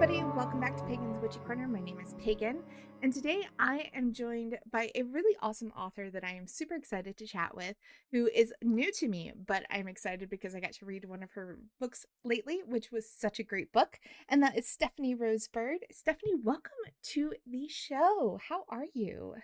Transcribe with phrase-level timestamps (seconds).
[0.00, 1.66] everybody, welcome back to Pagan's Witchy Corner.
[1.66, 2.62] My name is Pagan,
[3.02, 7.16] and today I am joined by a really awesome author that I am super excited
[7.16, 7.74] to chat with,
[8.12, 11.32] who is new to me, but I'm excited because I got to read one of
[11.32, 13.98] her books lately, which was such a great book,
[14.28, 15.78] and that is Stephanie Rose Bird.
[15.90, 16.70] Stephanie, welcome
[17.14, 18.38] to the show.
[18.48, 19.34] How are you?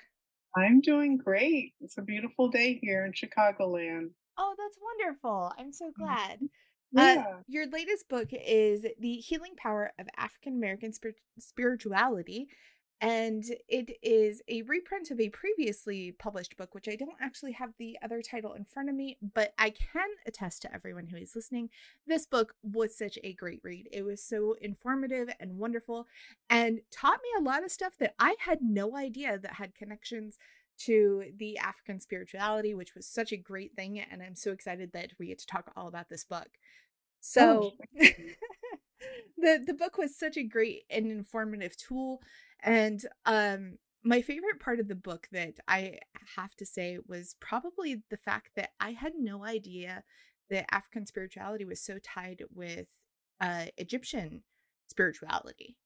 [0.57, 1.73] I'm doing great.
[1.81, 4.11] It's a beautiful day here in Chicagoland.
[4.39, 5.53] Oh, that's wonderful.
[5.59, 6.49] I'm so Mm.
[6.95, 7.19] Glad.
[7.19, 12.49] Uh, your latest book is The Healing Power of African American Spir- Spirituality,
[13.01, 17.71] and it is a reprint of a previously published book, which I don't actually have
[17.79, 21.35] the other title in front of me, but I can attest to everyone who is
[21.35, 21.71] listening.
[22.07, 23.89] This book was such a great read.
[23.93, 26.07] It was so informative and wonderful
[26.49, 30.39] and taught me a lot of stuff that I had no idea that had connections
[30.77, 34.01] to the African spirituality, which was such a great thing.
[34.01, 36.49] And I'm so excited that we get to talk all about this book.
[37.39, 38.11] Oh, So you.
[39.39, 42.21] the the book was such a great and informative tool
[42.63, 45.99] and um my favorite part of the book that I
[46.37, 50.05] have to say was probably the fact that I had no idea
[50.51, 52.89] that African spirituality was so tied with
[53.41, 54.43] uh Egyptian
[54.89, 55.77] spirituality.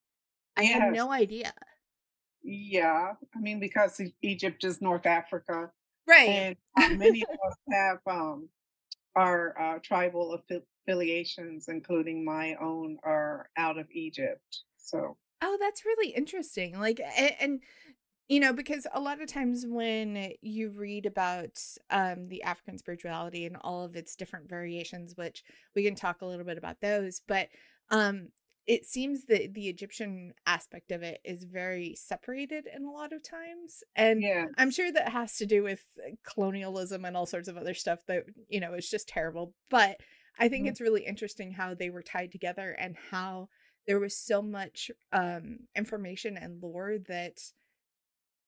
[0.57, 1.53] I had no idea.
[2.43, 3.13] Yeah.
[3.35, 5.71] I mean, because Egypt is North Africa,
[6.07, 6.57] Right.
[6.77, 8.49] and many of us have um,
[9.15, 14.63] our uh, tribal affi- affiliations, including my own, are out of Egypt.
[14.79, 16.79] So, Oh, that's really interesting.
[16.79, 17.63] Like, and, and
[18.29, 21.59] you know, because a lot of times when you read about
[21.91, 26.27] um, the African spirituality and all of its different variations, which we can talk a
[26.27, 27.49] little bit about those, but
[27.91, 28.29] um,
[28.67, 33.23] it seems that the Egyptian aspect of it is very separated in a lot of
[33.23, 33.83] times.
[33.97, 34.45] And yeah.
[34.59, 38.01] I'm sure that has to do with uh, colonialism and all sorts of other stuff
[38.09, 39.55] that, you know, is just terrible.
[39.71, 39.97] But
[40.39, 40.69] I think Mhm.
[40.69, 43.49] it's really interesting how they were tied together and how
[43.87, 47.39] there was so much um, information and lore that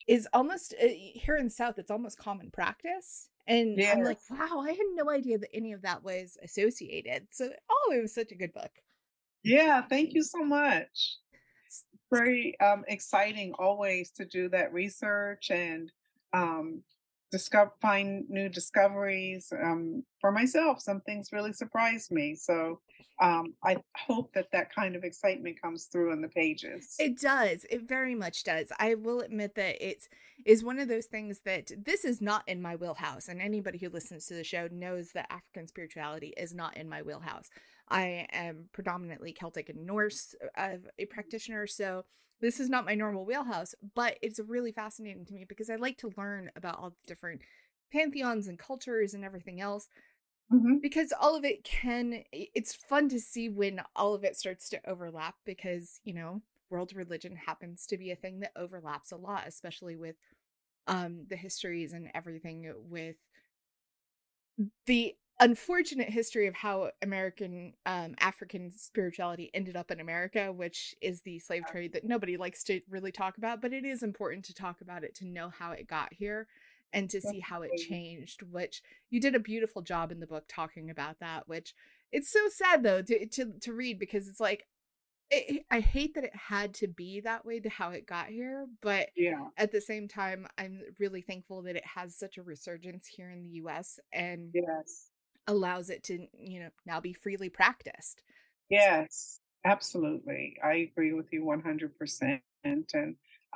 [0.07, 3.29] is almost uh, here in the South, it's almost common practice.
[3.47, 7.29] And I'm like, wow, I had no idea that any of that was associated.
[7.33, 8.71] So, oh, it was such a good book.
[9.43, 9.83] Yeah.
[9.83, 11.17] Thank you so much.
[12.13, 15.93] very um, exciting always to do that research and
[16.33, 16.83] um,
[17.31, 20.81] discover find new discoveries um, for myself.
[20.81, 22.81] Some things really surprised me, so
[23.21, 26.95] um, I hope that that kind of excitement comes through in the pages.
[26.99, 27.67] It does.
[27.71, 28.73] It very much does.
[28.79, 30.09] I will admit that it
[30.47, 33.29] is one of those things that this is not in my wheelhouse.
[33.29, 37.03] And anybody who listens to the show knows that African spirituality is not in my
[37.03, 37.51] wheelhouse.
[37.89, 41.67] I am predominantly Celtic and Norse uh, a practitioner.
[41.67, 42.05] So
[42.41, 45.99] this is not my normal wheelhouse, but it's really fascinating to me because I like
[45.99, 47.43] to learn about all the different
[47.93, 49.89] pantheons and cultures and everything else
[50.51, 50.81] Mhm.
[50.83, 54.89] because all of it can it's fun to see when all of it starts to
[54.89, 59.45] overlap because you know world religion happens to be a thing that overlaps a lot
[59.47, 60.17] especially with
[60.87, 63.17] um the histories and everything with
[64.87, 71.23] the unfortunate history of how american um african spirituality ended up in america which is
[71.23, 74.55] the slave trade that nobody likes to really talk about but it is important to
[74.55, 76.47] talk about it to know how it got here
[76.93, 80.45] and to see how it changed which you did a beautiful job in the book
[80.49, 81.75] talking about that which
[82.13, 84.67] it's so sad though to to, to read because it's like
[85.31, 88.67] it, i hate that it had to be that way to how it got here
[88.83, 89.49] but Yeah.
[89.57, 93.43] at the same time i'm really thankful that it has such a resurgence here in
[93.45, 95.10] the us and Yes.
[95.51, 98.23] Allows it to you know now be freely practiced
[98.69, 99.41] Yes.
[99.65, 100.57] Absolutely.
[100.63, 102.43] I agree with you 100%.
[102.65, 102.89] And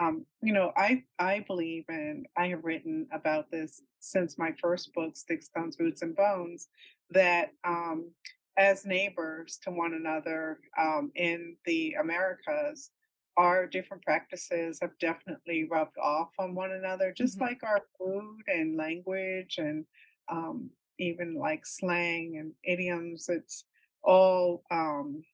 [0.00, 4.92] um, you know, I I believe and I have written about this since my first
[4.92, 6.68] book, Sticks, Stones, Roots, and Bones,
[7.10, 8.12] that um,
[8.56, 12.90] as neighbors to one another um, in the Americas,
[13.36, 17.40] our different practices have definitely rubbed off on one another, just Mhm.
[17.40, 19.86] like our food and language and
[20.28, 23.28] um, even like slang and idioms.
[23.28, 23.64] It's
[24.02, 25.24] all um,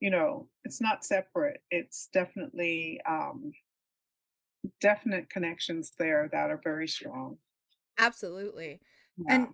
[0.00, 1.62] you know, it's not separate.
[1.70, 3.52] It's definitely um,
[4.80, 7.38] definite connections there that are very strong.
[7.98, 8.80] absolutely
[9.16, 9.34] Yeah.
[9.34, 9.48] and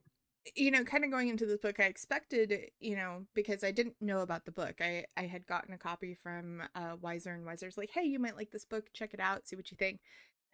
[0.56, 3.94] you know kind of going into this book i expected you know because i didn't
[4.00, 7.76] know about the book i i had gotten a copy from uh wiser and wiser's
[7.76, 10.00] like hey you might like this book check it out see what you think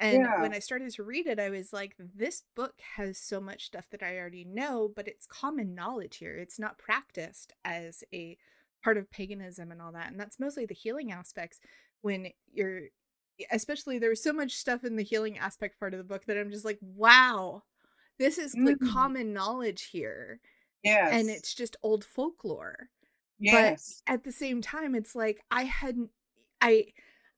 [0.00, 0.40] and Yeah.
[0.40, 3.88] when i started to read it i was like this book has so much stuff
[3.90, 8.36] that i already know but it's common knowledge here it's not practiced as a
[8.84, 11.58] part of paganism and all that and that's mostly the healing aspects
[12.02, 12.82] when you're
[13.50, 16.38] especially there was so much stuff in the healing aspect part of the book that
[16.38, 17.62] i'm just like wow
[18.18, 18.92] this is like Mhm.
[18.92, 20.40] common knowledge here
[20.82, 21.10] Yes.
[21.12, 22.90] and it's just old folklore
[23.40, 24.02] But Yes.
[24.08, 26.10] at the same time, it's like I hadn't
[26.60, 26.86] I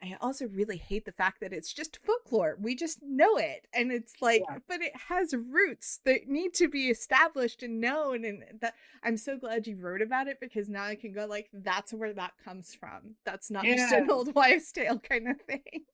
[0.03, 2.57] I also really hate the fact that it's just folklore.
[2.59, 3.67] We just know it.
[3.75, 4.59] And it's like, Yeah.
[4.67, 8.25] but it has roots that need to be established and known.
[8.25, 11.51] And that I'm so glad you wrote about it because now I can go like,
[11.53, 13.17] that's where that comes from.
[13.27, 15.85] That's not just an old wives' tale kind of thing.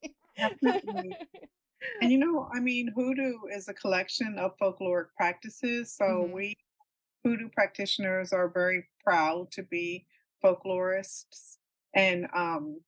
[2.01, 5.93] And you know, I mean, hoodoo is a collection of folkloric practices.
[5.93, 6.33] So Mhm.
[6.33, 6.55] we
[7.25, 10.07] hoodoo practitioners are very proud to be
[10.43, 11.59] folklorists
[11.95, 12.81] and um,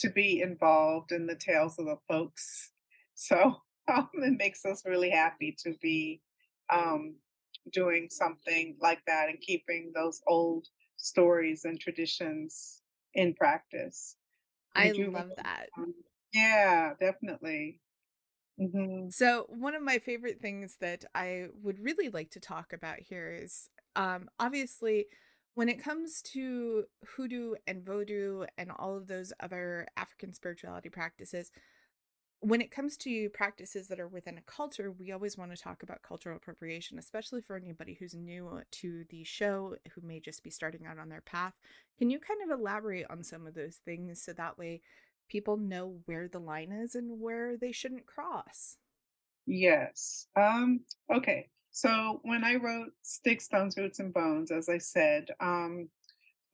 [0.00, 2.72] to be involved in the tales of the folks.
[3.14, 3.56] So
[3.88, 6.22] um, it makes us really happy to be
[6.70, 7.16] um,
[7.72, 12.82] doing something like that and keeping those old stories and traditions
[13.14, 14.16] in practice.
[14.74, 15.70] I love that.
[15.76, 15.94] um,
[16.32, 17.80] Yeah, definitely.
[18.58, 23.00] hmm So, one of my favorite things that I would really like to talk about
[23.00, 25.06] here is um, obviously
[25.54, 26.84] when it comes to
[27.16, 31.50] hoodoo and voodoo and all of those other African spirituality practices,
[32.42, 35.82] when it comes to practices that are within a culture, we always want to talk
[35.82, 40.50] about cultural appropriation, especially for anybody who's new to the show who may just be
[40.50, 41.52] starting out on their path.
[41.98, 44.80] Can you kind of elaborate on some of those things so that way
[45.28, 48.78] people know where the line is and where they shouldn't cross?
[49.46, 50.26] Yes.
[50.34, 50.80] Um,
[51.14, 51.48] okay.
[51.70, 55.88] So when I wrote Sticks, Stones, Roots, and Bones, as I said, um,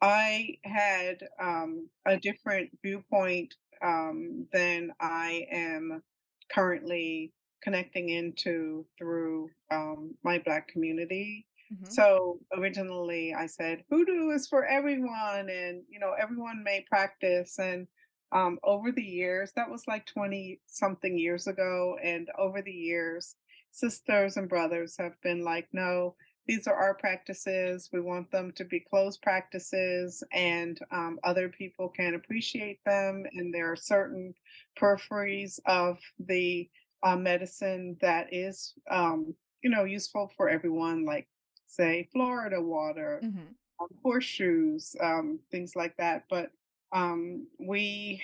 [0.02, 6.02] I had um, a different viewpoint um, than I am
[6.50, 7.32] currently
[7.62, 11.46] connecting into through um, my Black community.
[11.70, 17.58] hmm So originally I said voodoo is for everyone and you know everyone may practice
[17.58, 17.86] and
[18.32, 23.36] um, over the years that was like 20 something years ago and over the years
[23.76, 26.14] sisters and brothers have been like no
[26.46, 31.88] these are our practices we want them to be closed practices and um, other people
[31.88, 34.32] can appreciate them and there are certain
[34.81, 36.69] peripheries of the
[37.02, 41.29] uh, medicine that is um, you know useful for everyone like
[41.67, 46.25] say Florida water, hmm um, horseshoes, um, things like that.
[46.31, 46.50] But
[46.93, 48.22] um, we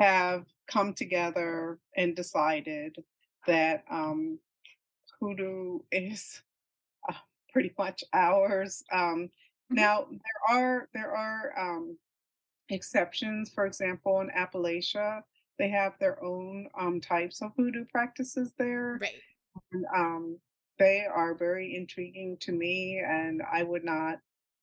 [0.00, 2.96] have come together and decided
[3.46, 4.38] that um,
[5.20, 6.42] hoodoo is
[7.08, 7.14] uh,
[7.52, 8.84] pretty much ours.
[8.92, 9.30] Um,
[9.70, 11.98] hmm now there are there are um,
[12.70, 13.50] exceptions.
[13.52, 15.22] For example, in Appalachia,
[15.58, 19.22] they have their own um, types of hoodoo practices there Right.
[19.72, 20.40] and, um,
[20.78, 24.20] they are very intriguing to me, and I would not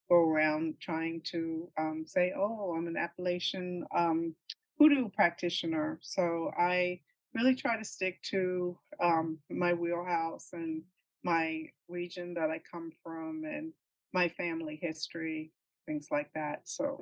[0.10, 4.36] go around trying to um, say, "Oh, I'm an Appalachian um,
[4.78, 7.02] hoodoo practitioner." So I
[7.36, 10.82] really try to stick to um, my wheelhouse and
[11.24, 13.74] my region that I come from, and
[14.14, 15.52] my family history,
[15.86, 16.62] things like that.
[16.66, 17.02] So,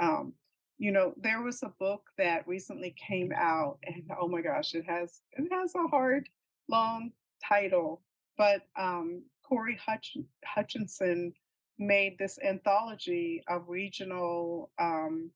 [0.00, 0.32] um,
[0.78, 4.84] you know, there was a book that recently came out, and oh my gosh, it
[4.88, 6.28] has it has a hard,
[6.68, 7.12] long
[7.46, 8.02] title,
[8.38, 10.16] but um, Cory Hutch-
[10.56, 11.32] Hutcheson
[11.78, 15.30] made this anthology of regional um,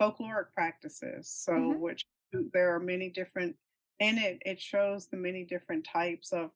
[0.00, 1.28] folkloric practices.
[1.28, 2.06] So, hmm which
[2.54, 3.54] there are many different
[4.00, 4.42] in it.
[4.44, 6.50] It shows the many different types of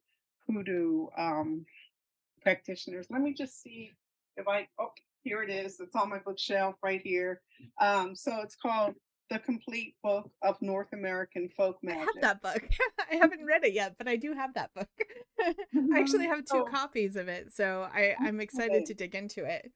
[0.48, 1.66] hoodoo um,
[2.42, 3.06] practitioners.
[3.10, 3.92] Let me just see
[4.36, 4.68] if I.
[4.78, 4.90] Oh,
[5.22, 5.80] here it is.
[5.80, 7.40] It's on my bookshelf right here.
[7.80, 8.94] Um, so it's called
[9.28, 12.62] The Complete Book of North American Folk I have that book.
[13.10, 14.88] I haven't read it yet, but I do have that book.
[15.40, 15.54] I
[15.98, 16.36] actually Mhm.
[16.36, 18.84] have two copies of it, so I, I'm excited okay.
[18.84, 19.72] to dig into it.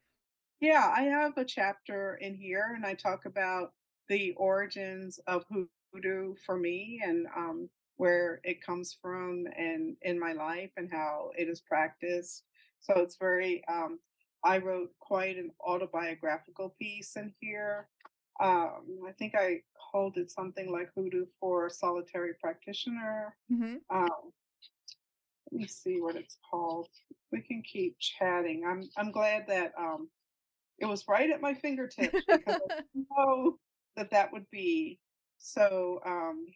[0.60, 3.72] Yeah, I have a chapter in here, and I talk about
[4.08, 5.44] the origins of
[5.92, 11.30] hoodoo for me and um, where it comes from and in my life and how
[11.36, 12.44] it is practiced.
[12.80, 13.98] So it's very, um,
[14.44, 17.88] I wrote quite an autobiographical piece in here.
[18.42, 23.36] Um, I think I called it something like Hoodoo for Solitary Practitioner.
[23.50, 24.32] hmm Um,
[25.50, 26.88] let me see what it's called.
[27.32, 28.64] We can keep chatting.
[28.66, 30.08] I'm I'm glad that um,
[30.78, 33.58] it was right at my fingertips because I didn't know
[33.96, 35.00] that that would be
[35.40, 36.00] so.
[36.04, 36.46] Um,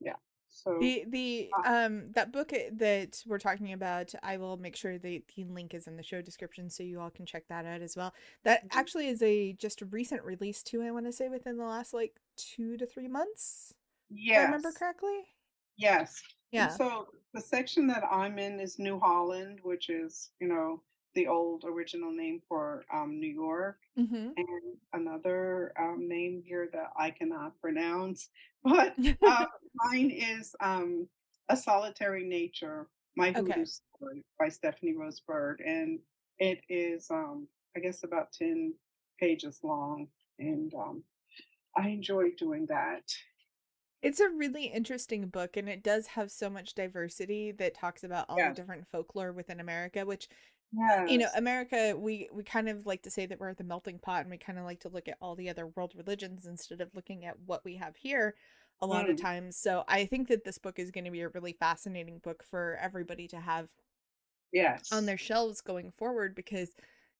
[0.00, 0.16] yeah.
[0.48, 4.98] So The the uh, um that book that we're talking about, I will make sure
[4.98, 7.82] the the link is in the show description so you all can check that out
[7.82, 8.14] as well.
[8.44, 8.68] That mhm.
[8.72, 11.92] actually is a just a recent release too, I want to say within the last
[11.94, 13.74] like 2 to 3 months,
[14.10, 15.34] Yeah, I remember correctly.
[15.76, 16.22] yes.
[16.56, 16.70] And Yeah.
[16.70, 20.82] so the section that I'm in is New Holland, which is you know
[21.14, 24.32] the old original name for um, New York, Mhm.
[24.36, 28.30] and another um, name here that I cannot pronounce.
[28.64, 28.94] But
[29.26, 31.08] uh, mine is um,
[31.48, 33.64] A Solitary Nature, My Hoodoo Okay.
[33.64, 35.60] Story by Stephanie Rose Bird.
[35.66, 35.98] And
[36.38, 37.10] it is.
[37.10, 38.74] Um, I guess about 10
[39.18, 40.08] pages long.
[40.38, 41.02] And um,
[41.76, 43.02] I enjoy doing that.
[44.02, 48.26] It's a really interesting book, and it does have so much diversity that talks about
[48.28, 50.28] all the different folklore within America, which
[51.04, 54.20] you know, America, we we kind of like to say that we're the melting pot,
[54.22, 56.94] and we kind of like to look at all the other world religions instead of
[56.94, 58.36] looking at what we have here
[58.80, 59.56] a lot of Mm, times.
[59.56, 62.76] So I think that this book is going to be a really fascinating book for
[62.80, 63.70] everybody to have
[64.52, 66.74] yes on their shelves going forward because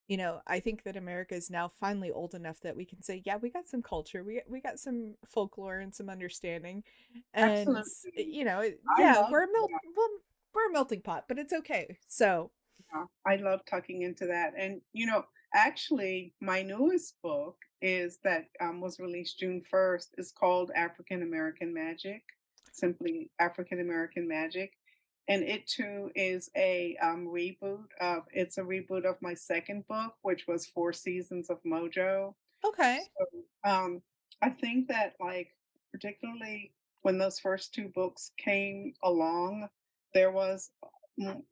[0.08, 3.22] you know, I think that America is now finally old enough that we can say,
[3.24, 6.84] yeah, we got some culture, we we got some folklore and some understanding,
[7.32, 8.12] and Absolutely.
[8.16, 10.10] you know, I yeah, we're a melt, well,
[10.54, 11.98] we're a melting pot, but it's okay.
[12.06, 12.50] So,
[13.26, 14.52] I love tucking into that.
[14.58, 20.32] And, you know, actually, my newest book is that um, was released June 1st is
[20.32, 22.22] called African American Magick,
[22.72, 24.70] simply African American Magick.
[25.28, 30.14] And it too is a um, reboot of, it's a reboot of my second book,
[30.22, 32.34] which was Four Seasons of Mojo.
[32.64, 33.00] okay.
[33.18, 34.02] So um,
[34.42, 35.50] I think that, like,
[35.92, 36.72] particularly
[37.02, 39.68] when those first two books came along,
[40.14, 40.70] there was
[41.20, 41.42] mm,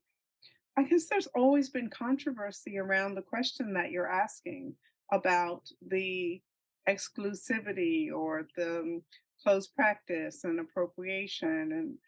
[0.76, 4.74] I guess there's always been controversy around the question that you're asking
[5.12, 6.40] about the
[6.88, 9.02] exclusivity or the um,
[9.42, 11.72] closed practice and appropriation.
[11.72, 11.98] And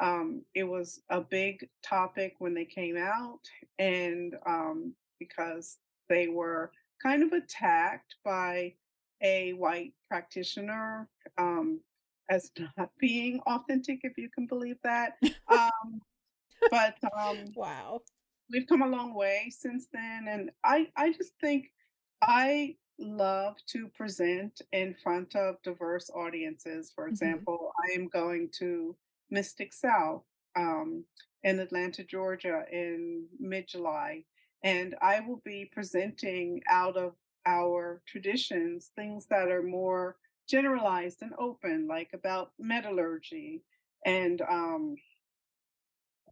[0.00, 3.40] um, it was a big topic when they came out,
[3.78, 6.70] and um, because they were
[7.02, 8.74] kind of attacked by
[9.22, 11.80] a white practitioner um,
[12.30, 15.14] as not being authentic, if you can believe that.
[16.70, 18.02] But um, Wow.
[18.50, 21.66] we've come a long way since then and i i just think
[22.22, 28.48] i love to present in front of diverse audiences for hmm example i am going
[28.50, 28.96] to
[29.30, 30.22] mystic south
[30.56, 31.04] um,
[31.44, 34.24] in atlanta georgia in mid-july
[34.64, 37.14] and i will be presenting out of
[37.46, 40.16] our traditions things that are more
[40.48, 43.62] generalized and open like about metallurgy
[44.04, 44.96] and um,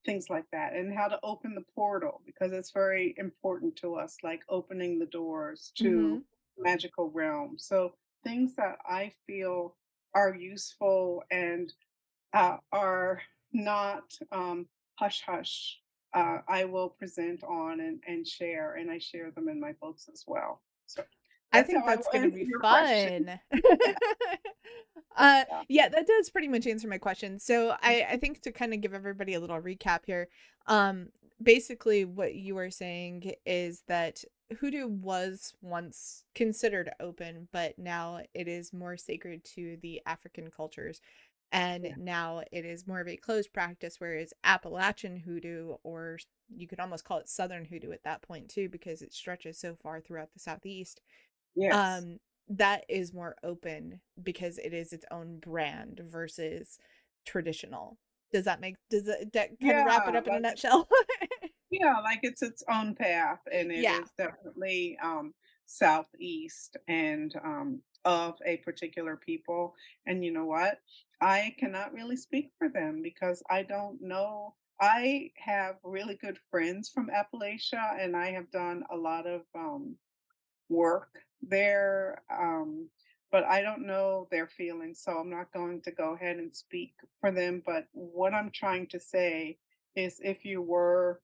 [0.06, 4.18] things like that and how to open the portal because it's very important to us
[4.24, 6.18] like opening the doors to hmm
[6.58, 7.66] magical realms.
[7.66, 7.94] So
[8.24, 9.76] things that i feel
[10.14, 11.72] are useful and
[12.34, 13.20] uh, are
[13.52, 15.80] not um, hush hush
[16.14, 20.08] uh, i will present on and, and share and i share them in my books
[20.12, 20.62] as well
[21.58, 23.40] I think that's gonna be fun.
[25.16, 27.38] uh, yeah yeah, that does pretty much answer my question.
[27.38, 30.28] So I, I think to kind of give everybody a little recap here,
[30.66, 31.08] um,
[31.42, 34.24] basically what you are saying is that
[34.60, 41.00] hoodoo was once considered open, but now it is more sacred to the African cultures.
[41.52, 46.18] And yeah now it is more of a closed practice, whereas Appalachian hoodoo, or
[46.54, 49.76] you could almost call it Southern hoodoo at that point too, because it stretches so
[49.76, 51.00] far throughout the Southeast
[51.56, 56.78] yes um that is more open because it is its own brand versus
[57.24, 57.98] traditional
[58.32, 60.88] does that make does that, that kind of wrap it yeah up in a nutshell
[61.70, 65.34] Yeah, like it's its own path, and it yeah is definitely um,
[65.66, 69.74] southeast and um, of a particular people.
[70.06, 70.78] And you know what?
[71.20, 74.54] I cannot really speak for them because I don't know.
[74.80, 79.96] I have really good friends from Appalachia, and I have done a lot of um,
[80.68, 81.10] work
[81.42, 82.22] there.
[82.30, 82.90] Um,
[83.30, 86.94] but I don't know their feelings, so I'm not going to go ahead and speak
[87.20, 87.62] for them.
[87.64, 89.58] But what I'm trying to say
[89.96, 91.22] is if you were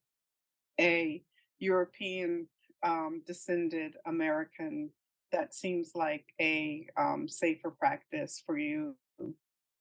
[0.81, 1.25] a
[1.59, 2.49] European
[2.83, 4.93] um, descended American,
[5.31, 8.97] that seems like a um, safer practice for you.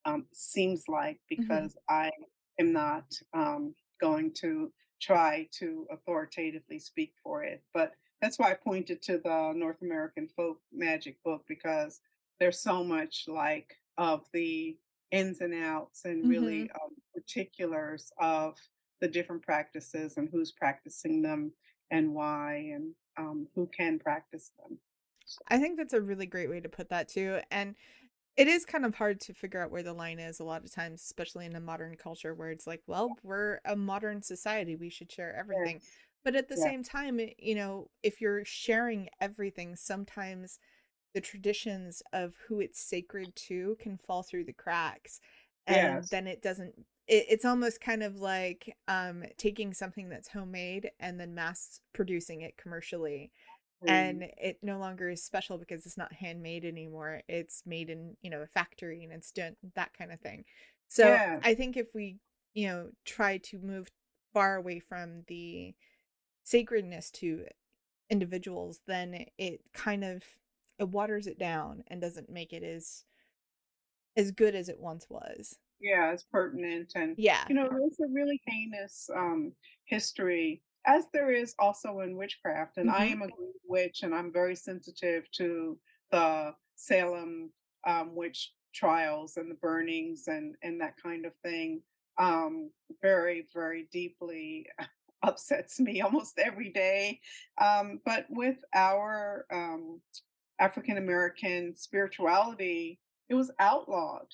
[0.04, 2.10] Um, seems like hmm because I
[2.58, 7.62] am not um, going to try to authoritatively speak for it.
[7.72, 12.00] But that's why I pointed to the North American Folk Magic book because
[12.38, 14.76] there's so much like of the
[15.10, 18.56] ins and outs and really um, particulars of
[19.00, 21.52] the different practices and who's practicing them
[21.90, 24.78] and why and um, who can practice them.
[25.26, 27.76] So, i think that's a really great way to put that too and
[28.36, 30.72] it is kind of hard to figure out where the line is a lot of
[30.72, 34.90] times especially in a modern culture where it's like well we're a modern society we
[34.90, 35.76] should share everything.
[35.76, 35.90] yes,
[36.24, 40.58] but at the yeah, same time you know if you're sharing everything sometimes
[41.14, 45.20] the traditions of who it's sacred to can fall through the cracks
[45.66, 46.74] and yes, then it doesn't
[47.08, 52.42] it, it's almost kind of like um taking something that's homemade and then mass producing
[52.42, 53.30] it commercially
[53.86, 58.30] and it no longer is special because it's not handmade anymore it's made in you
[58.30, 60.44] know a factory and it's done that kind of thing.
[60.88, 62.18] So yeah, i think if we
[62.54, 63.88] you know try to move
[64.32, 65.74] far away from the
[66.44, 67.46] sacredness to
[68.10, 70.24] individuals, then it kind of
[70.78, 73.04] it waters it down and doesn't make it as
[74.16, 75.58] as good as it once was.
[75.80, 77.48] Yeah, it's pertinent and, Yeah.
[77.48, 82.90] you know, there's a really heinous, um, history, as there is also in witchcraft, and
[82.90, 83.06] I Mhm.
[83.06, 85.78] am a great witch, and I'm very sensitive to
[86.10, 87.52] the Salem,
[87.84, 91.82] um, witch trials and the burnings and and that kind of thing.
[92.18, 94.68] Um, very, very deeply
[95.22, 97.20] upsets me almost every day.
[97.60, 100.00] Um, but with our, um,
[100.58, 104.28] African American spirituality, it was outlawed.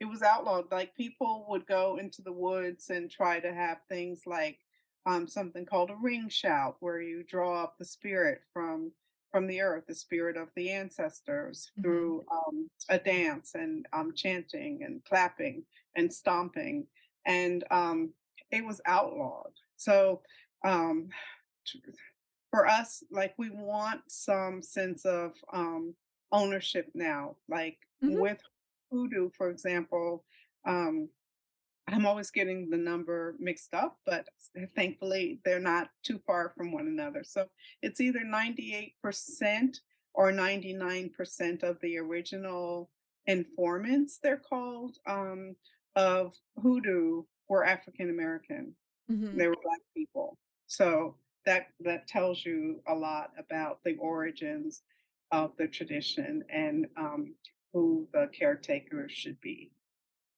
[0.00, 0.70] It was outlawed.
[0.70, 4.58] Like people would go into the woods and try to have things like
[5.06, 8.92] um, something called a ring shout, where you draw up the spirit from
[9.30, 11.82] from the earth, the spirit of the ancestors, Mhm.
[11.82, 15.64] through um, a dance and um, chanting and clapping
[15.96, 16.86] and stomping,
[17.26, 18.14] and um,
[18.50, 19.52] it was outlawed.
[19.84, 20.22] So
[20.64, 21.08] um,
[22.50, 25.94] for us, like we want some sense of um,
[26.32, 27.36] ownership now.
[27.48, 28.18] Like Mhm.
[28.20, 28.40] with
[28.90, 30.24] hoodoo, for example,
[30.64, 31.08] um,
[31.88, 34.28] I'm always getting the number mixed up, but
[34.76, 37.24] thankfully they're not too far from one another.
[37.24, 37.48] So
[37.82, 39.82] it's either 98%
[40.14, 42.90] or 99% of the original
[43.26, 45.56] informants, they're called, um,
[45.96, 48.76] of hoodoo were African American.
[49.08, 49.38] Mhm.
[49.38, 50.38] They were black people.
[50.66, 54.82] So that that tells you a lot about the origins
[55.30, 57.36] of the tradition and um,
[57.72, 59.72] who the caretakers should be.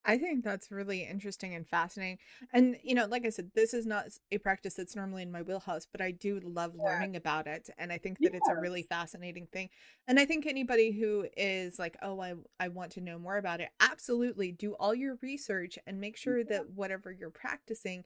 [0.09, 2.18] I think that's really interesting and fascinating.
[2.52, 5.42] And, you know, like I said, this is not a practice that's normally in my
[5.42, 6.83] wheelhouse, but I do love Yeah.
[6.87, 7.70] learning about it.
[7.76, 9.68] And I think that it's a really fascinating thing.
[10.07, 13.61] And I think anybody who is like, oh, I, I want to know more about
[13.61, 18.05] it, absolutely do all your research and make sure that whatever you're practicing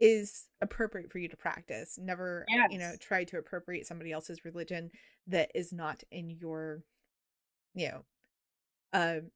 [0.00, 1.98] is appropriate for you to practice.
[2.00, 4.90] Never, you know, try to appropriate somebody else's religion
[5.26, 6.82] that is not in your,
[7.74, 8.04] you know,
[8.92, 9.30] um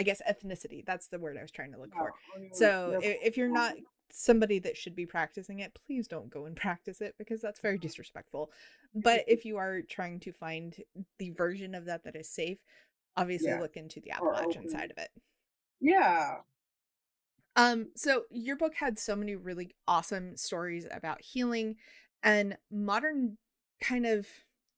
[0.00, 2.12] I guess ethnicity, that's the word I was trying to look for.
[2.52, 3.74] So if you're not
[4.10, 7.78] somebody that should be practicing it, please don't go and practice it because that's very
[7.78, 8.50] disrespectful.
[8.94, 10.74] But if you are trying to find
[11.18, 12.58] the version of that that is safe,
[13.16, 13.60] obviously Yeah.
[13.60, 15.10] look into the Appalachian side of it.
[15.80, 16.36] Yeah.
[17.58, 21.74] Um, so your book had so many really awesome stories about healing
[22.22, 23.36] and modern
[23.82, 24.28] kind of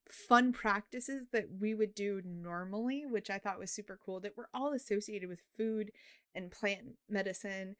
[0.09, 4.49] fun practices that we would do normally, which I thought was super cool, that were
[4.55, 5.93] all associated with food
[6.35, 7.77] and plant medicine.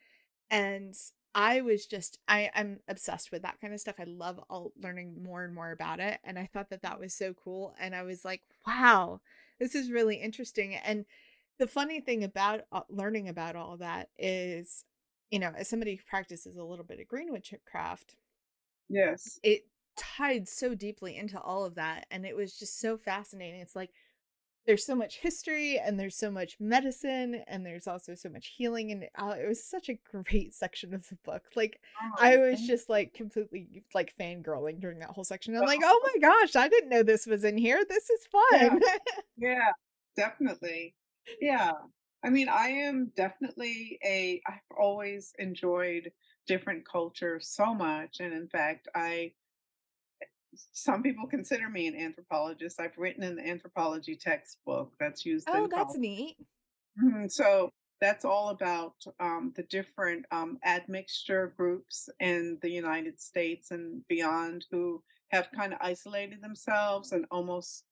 [0.51, 0.95] And
[1.35, 3.95] I was just I I'm obsessed with that kind of stuff.
[3.99, 7.15] I love all learning more and more about it, and I thought that that was
[7.15, 7.75] so cool.
[7.81, 9.21] And I was like, wow,
[9.59, 10.75] this is really interesting.
[10.75, 11.07] And
[11.59, 14.85] the funny thing about uh, learning about all that is,
[15.31, 18.17] you know, as somebody who practices a little bit of green witchcraft,
[18.89, 19.39] Yes.
[19.43, 19.67] it
[19.97, 23.61] tied so deeply into all of that, and it was just so fascinating.
[23.61, 23.91] It's like
[24.67, 28.93] there's so much history and there's so much medicine and there's also so much healing
[28.93, 31.81] and uh, it was such a great section of the book like
[32.19, 36.01] i Oh, was just like completely like fangirling during that whole section i'm like oh
[36.05, 38.21] my gosh i didn't know this was in here this is
[38.53, 38.69] Yeah.
[38.69, 38.81] fun
[39.39, 39.71] Yeah.
[40.17, 40.95] Definitely.
[41.41, 41.73] Yeah.
[42.23, 46.13] I mean, I am definitely a, I've always enjoyed
[46.47, 48.21] different cultures so much.
[48.21, 49.35] And in fact, I,
[50.55, 52.81] some people consider me an anthropologist.
[52.81, 55.97] I've written an anthropology textbook that's used oh in that's college.
[55.97, 56.37] neat
[57.01, 63.71] Mhm, So that's all about um, the different um, admixture groups in the United States
[63.71, 67.85] and beyond who have kind of isolated themselves and almost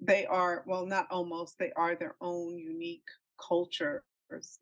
[0.00, 3.08] they are well not almost they are their own unique
[3.38, 4.02] cultures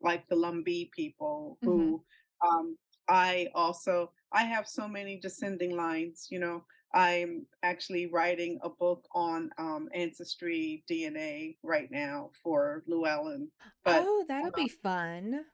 [0.01, 2.03] like the Lumbee people hmm who
[2.47, 8.69] um, I also I have so many descending lines you know I'm actually writing a
[8.69, 13.51] book on um, ancestry DNA right now for Llewellyn
[13.83, 15.45] but oh that'll um, be fun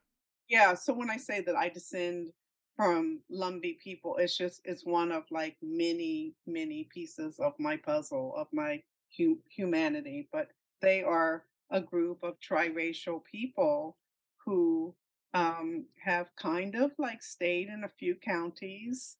[0.47, 2.33] yeah, so when I say that I descend
[2.75, 8.33] from Lumbee people, it's just it's one of like many, many pieces of my puzzle
[8.35, 8.81] of my
[9.17, 10.27] hu- humanity.
[10.31, 10.49] But
[10.81, 13.97] they are a group of triracial people
[14.45, 14.95] who
[15.33, 19.17] um, have kind of like stayed in a few counties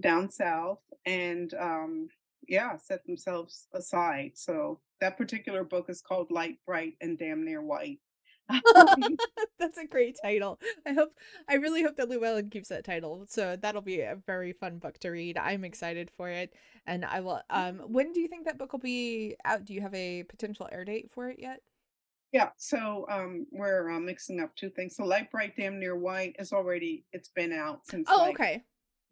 [0.00, 2.08] down south and um,
[2.48, 4.32] yeah, set themselves aside.
[4.34, 8.00] So that particular book is called Light, Bright, and Damn Near White.
[9.58, 10.58] That's a great title.
[10.86, 11.12] I hope
[11.48, 13.26] I really hope that Llewellyn keeps that title.
[13.28, 15.36] So that'll be a very fun book to read.
[15.36, 16.54] I'm excited for it.
[16.86, 19.64] And I will um when do you think that book will be out?
[19.64, 21.60] Do you have a potential air date for it yet?
[22.32, 24.96] Yeah, so um, we're uh, mixing up two things.
[24.96, 28.64] So Light Bright Damn Near White is already it's been out since Oh, like okay.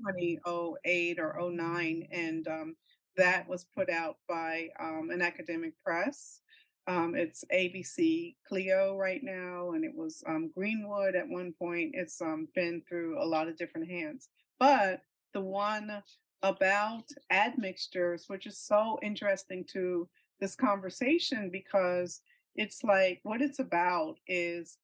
[0.06, 2.76] 2008 or '09, and um,
[3.16, 6.40] that was put out by um, an academic press.
[6.88, 11.92] Um, it's ABC Clio right now, and it was um, Greenwood at one point.
[11.94, 14.28] It's um, been through a lot of different hands.
[14.60, 15.00] But
[15.32, 16.02] the one
[16.42, 22.20] about admixtures, which is so interesting to this conversation because
[22.56, 24.78] it's like what it's about is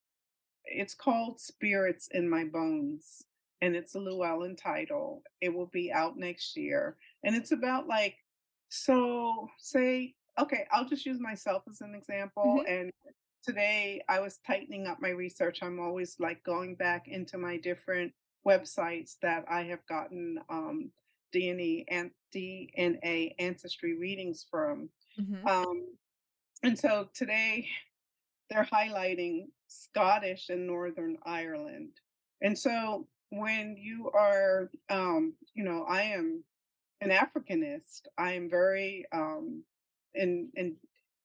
[0.65, 3.23] it's called Spirits in My Bones,
[3.61, 5.23] and it's a Llewellyn title.
[5.41, 6.97] It will be out next year.
[7.25, 8.17] And it's about like,
[8.69, 12.63] so say, okay, I'll just use myself as an example.
[12.67, 12.81] Mhm.
[12.81, 12.93] And
[13.43, 15.63] today I was tightening up my research.
[15.63, 18.13] I'm always like going back into my different
[18.47, 20.93] websites that I have gotten um,
[21.33, 24.91] DNA and DNA ancestry readings from.
[25.19, 25.47] Mhm.
[25.47, 25.99] Um,
[26.63, 27.67] and so today
[28.51, 31.91] they're highlighting Scottish and Northern Ireland.
[32.43, 36.45] And so when you are, um, you know, I am
[37.01, 39.65] an Africanist, I am very um,
[40.15, 40.77] in, in,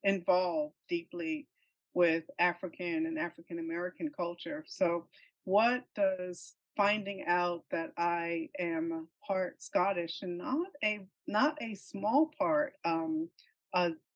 [0.03, 1.47] involved deeply
[1.93, 4.63] with African and African American culture.
[4.67, 5.07] So,
[5.43, 12.31] what does finding out that I am part Scottish and not a not a small
[12.37, 13.29] part, um,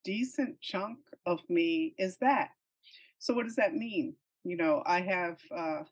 [0.03, 2.49] decent chunk of me is that?
[3.19, 4.15] So what does that mean?
[4.43, 5.83] You know, I have uh,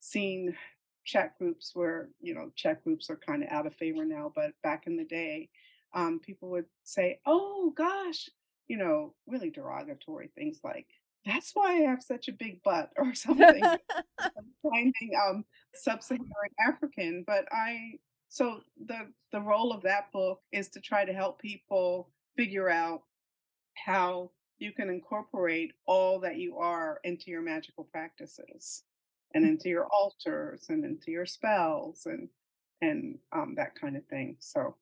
[0.00, 0.56] seen
[1.04, 4.52] chat groups where, you know, chat groups are kind of out of favor now, but
[4.62, 5.48] back in the day,
[5.94, 8.28] um, people would say, oh gosh,
[8.68, 10.86] you know, really derogatory things like,
[11.24, 13.62] that's why I have such a big butt or something,
[14.62, 16.24] finding um, sub-Saharan
[16.68, 17.24] African.
[17.26, 17.98] But I,
[18.28, 23.02] so the, the role of that book is to try to help people figure out
[23.84, 28.84] how you can incorporate all that you are into your magical practices
[29.34, 32.28] and into your altars and into your spells and
[32.82, 34.36] and um, that kind of thing.
[34.38, 34.76] So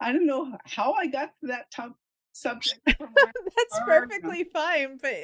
[0.00, 1.96] I don't know how I got to that top
[2.32, 5.14] subject That's perfectly fine, but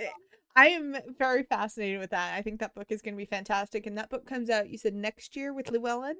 [0.57, 2.35] I am very fascinated with that.
[2.35, 4.69] I think that book is going to be fantastic, and that book comes out.
[4.69, 6.17] You said next year with Llewellyn.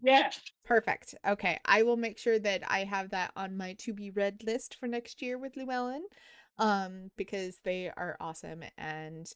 [0.00, 0.30] Yeah,
[0.64, 1.14] Perfect.
[1.26, 4.76] Okay, I will make sure that I have that on my to be read list
[4.76, 6.04] for next year with Llewellyn,
[6.58, 9.30] um, because they are awesome and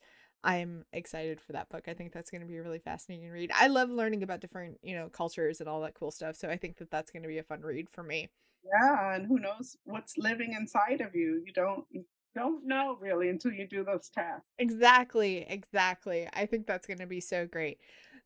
[0.45, 1.89] I'm excited for that book.
[1.89, 3.51] I think that's going to be a really fascinating read.
[3.55, 6.37] I love learning about different, you know, cultures and all that cool stuff.
[6.37, 8.29] So I think that that's going to be a fun read for me.
[8.65, 11.43] yeah, and who knows what's living inside of you?
[11.45, 14.47] You don't you don't know really until you do those tasks.
[14.59, 16.29] Exactly, exactly.
[16.33, 17.79] I think that's going to be so great.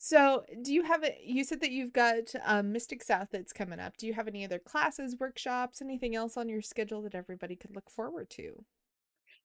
[0.03, 1.19] So, do you have it?
[1.23, 3.99] You said that you've got um, Mystic South that's coming up.
[3.99, 7.75] Do you have any other classes, workshops, anything else on your schedule that everybody could
[7.75, 8.65] look forward to?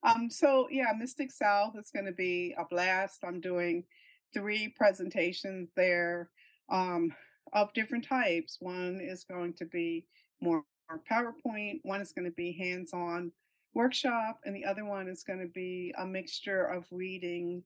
[0.02, 3.22] Um, so yeah, Mystic South is going to be a blast.
[3.22, 3.84] I'm doing
[4.32, 6.30] three presentations there
[6.70, 7.14] um,
[7.52, 8.56] of different types.
[8.58, 10.06] One is going to be
[10.40, 10.64] more
[11.12, 13.30] PowerPoint, one is going to be hands-on
[13.74, 17.62] workshop, and the other one is going to be a mixture of reading,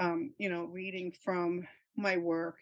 [0.00, 2.56] um, you know, reading from my work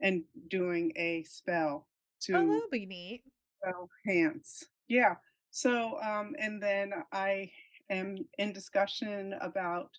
[0.00, 3.22] and doing a spell Oh, to that'll be neat.
[3.62, 4.64] spell hands.
[4.88, 5.16] Yeah.
[5.50, 7.50] So, um, and then I
[7.90, 9.90] am in discussion about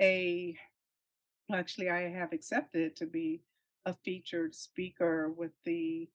[0.00, 0.56] a,
[1.52, 3.42] actually, I have accepted to be
[3.84, 6.08] a featured speaker with the,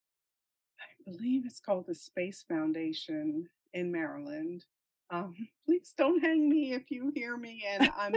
[0.79, 4.65] I believe it's called the Space Foundation in Maryland.
[5.09, 8.15] Um, please don't hang me if you hear me and I'm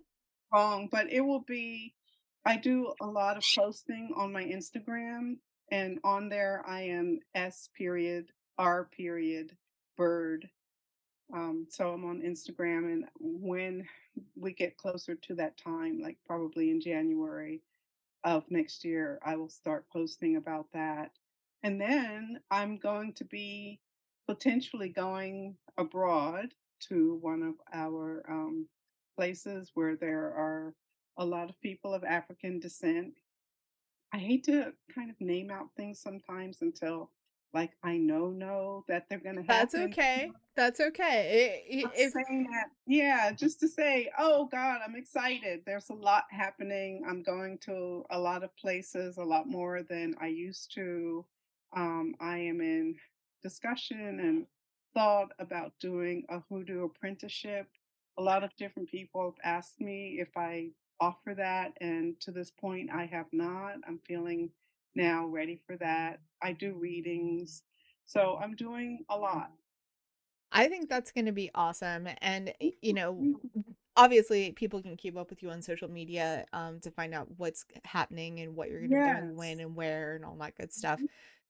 [0.52, 1.94] wrong, but it will be,
[2.46, 5.38] I do a lot of posting on my Instagram,
[5.70, 8.28] and on there I am S period
[8.58, 9.56] R period
[9.98, 10.48] bird
[11.34, 13.86] um, so I'm on Instagram, and when
[14.36, 17.62] we get closer to that time, like probably in January
[18.24, 21.10] of next year, I will start posting about that.
[21.62, 23.80] And then I'm going to be
[24.28, 26.54] potentially going abroad
[26.88, 28.68] to one of our um,
[29.16, 30.74] places where there are
[31.16, 33.14] a lot of people of African descent
[34.12, 37.10] I hate to kind of name out things sometimes until
[37.52, 39.46] like I know know that they're gonna happen.
[39.46, 40.32] That's okay.
[40.54, 41.64] That's okay.
[41.70, 45.62] I- i- Not If saying that, yeah, just to say, oh God, I'm excited.
[45.66, 47.04] There's a lot happening.
[47.06, 51.26] I'm going to a lot of places, a lot more than I used to.
[51.74, 52.96] Um, I am in
[53.42, 54.46] discussion and
[54.94, 57.68] thought about doing a hoodoo apprenticeship.
[58.16, 60.70] A lot of different people have asked me if I
[61.00, 63.74] offer that, and to this point, I have not.
[63.86, 64.50] I'm feeling
[64.94, 66.20] now ready for that.
[66.42, 67.62] I do readings,
[68.06, 69.50] so I'm doing a lot.
[70.52, 73.40] I think that's going to be awesome, and you know,
[73.96, 77.64] obviously people can keep up with you on social media um to find out what's
[77.84, 80.72] happening and what you're going to be doing when and where and all that good
[80.72, 81.00] stuff.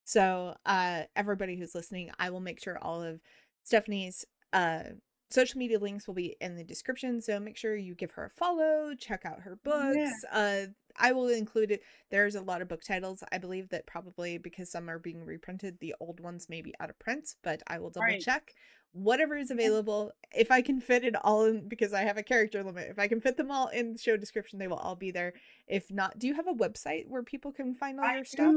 [0.04, 3.20] So, uh everybody who's listening, I will make sure all of
[3.64, 4.84] Stephanie's uh
[5.28, 8.30] social media links will be in the description so make sure you give her a
[8.30, 10.10] follow check out her books Yeah.
[10.32, 10.66] uh
[10.98, 14.70] i will include it there's a lot of book titles i believe that probably because
[14.70, 17.90] some are being reprinted the old ones may be out of print but i will
[17.90, 18.20] double Right.
[18.20, 18.52] check
[18.92, 22.64] whatever is available if i can fit it all in because i have a character
[22.64, 25.10] limit if i can fit them all in the show description they will all be
[25.10, 25.34] there
[25.68, 28.54] if not do you have a website where people can find all I your stuff.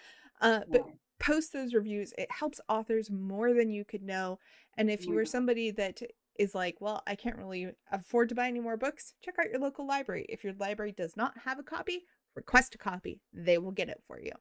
[0.41, 0.93] uh, but Yeah.
[1.19, 2.13] post those reviews.
[2.19, 4.39] It helps authors more than you could know.
[4.77, 6.03] And if you are somebody that
[6.39, 9.61] is like, well, I can't really afford to buy any more books, check out your
[9.61, 10.27] local library.
[10.29, 13.21] If your library does not have a copy, request a copy.
[13.33, 14.33] They will get it for you.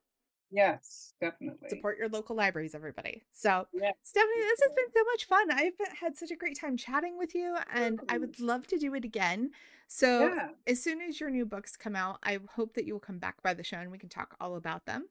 [0.52, 1.70] Yes, definitely.
[1.70, 3.24] Support your local libraries, everybody.
[3.32, 3.92] So, Yeah.
[4.04, 5.52] Stephanie, this has been so much fun.
[5.52, 8.94] I've had such a great time chatting with you, and I would love to do
[8.94, 9.52] it again.
[9.88, 10.50] So, Yeah.
[10.68, 13.42] as soon as your new books come out, I hope that you will come back
[13.42, 15.10] by the show and we can talk all about them.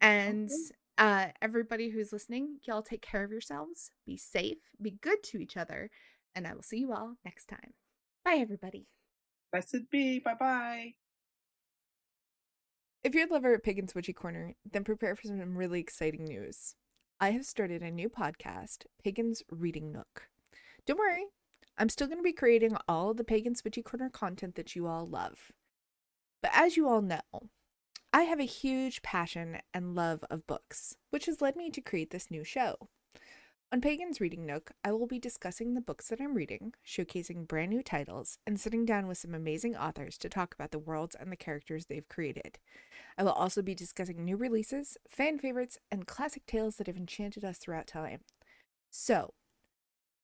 [0.00, 0.74] And Okay.
[0.98, 5.56] uh, everybody who's listening, y'all take care of yourselves, be safe, be good to each
[5.56, 5.90] other,
[6.34, 7.74] and I will see you all next time.
[8.24, 8.86] Bye, everybody.
[9.52, 10.18] Blessed be.
[10.18, 10.94] Bye bye.
[13.02, 16.74] If you're a lover of Pagan's Witchy Corner, then prepare for some really exciting news.
[17.20, 20.28] I have started a new podcast, Pagan's Reading Nook.
[20.86, 21.26] Don't worry,
[21.76, 24.86] I'm still going to be creating all of the Pagan's Witchy Corner content that you
[24.86, 25.52] all love.
[26.40, 27.20] But as you all know,
[28.12, 32.10] I have a huge passion and love of books, which has led me to create
[32.10, 32.88] this new show.
[33.74, 37.70] On Pagan's Reading Nook, I will be discussing the books that I'm reading, showcasing brand
[37.70, 41.32] new titles, and sitting down with some amazing authors to talk about the worlds and
[41.32, 42.60] the characters they've created.
[43.18, 47.44] I will also be discussing new releases, fan favorites, and classic tales that have enchanted
[47.44, 48.20] us throughout time.
[48.92, 49.34] So,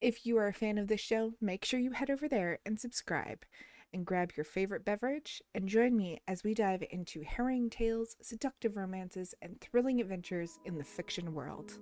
[0.00, 2.78] if you are a fan of this show, make sure you head over there and
[2.78, 3.44] subscribe
[3.92, 8.76] and grab your favorite beverage and join me as we dive into harrowing tales, seductive
[8.76, 11.80] romances, and thrilling adventures in the fiction world.